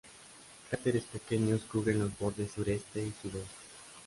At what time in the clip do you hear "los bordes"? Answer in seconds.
1.99-2.51